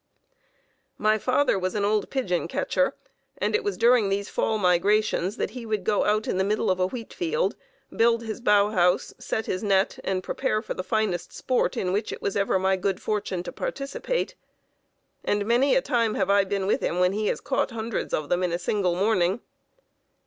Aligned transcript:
My 0.97 1.19
father 1.19 1.59
was 1.59 1.75
an 1.75 1.85
old 1.85 2.09
pigeon 2.09 2.47
catcher, 2.47 2.95
and 3.37 3.53
it 3.55 3.63
was 3.63 3.77
during 3.77 4.09
these 4.09 4.29
fall 4.29 4.57
migrations 4.57 5.37
that 5.37 5.51
he 5.51 5.63
would 5.63 5.83
go 5.83 6.05
out 6.05 6.27
in 6.27 6.39
the 6.39 6.43
middle 6.43 6.71
of 6.71 6.79
a 6.79 6.87
wheat 6.87 7.13
field, 7.13 7.55
build 7.95 8.23
his 8.23 8.41
bough 8.41 8.71
house, 8.71 9.13
set 9.19 9.45
his 9.45 9.61
net, 9.63 9.99
and 10.03 10.23
prepare 10.23 10.63
for 10.63 10.73
the 10.73 10.83
finest 10.83 11.31
sport 11.31 11.77
in 11.77 11.93
which 11.93 12.11
it 12.11 12.19
was 12.19 12.35
ever 12.35 12.57
my 12.57 12.77
good 12.77 12.99
fortune 12.99 13.43
to 13.43 13.51
participate; 13.51 14.33
and 15.23 15.45
many 15.45 15.75
a 15.75 15.83
time 15.83 16.15
have 16.15 16.31
I 16.31 16.45
been 16.45 16.65
with 16.65 16.81
him 16.81 16.97
when 16.99 17.13
he 17.13 17.27
has 17.27 17.39
caught 17.39 17.69
hundreds 17.69 18.11
of 18.11 18.27
them 18.27 18.41
in 18.41 18.51
a 18.51 18.57
single 18.57 18.95
morning. 18.95 19.41